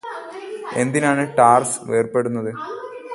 [0.75, 2.51] എന്തിനാണ് ടാര്സ് വേര്പെടുന്നത്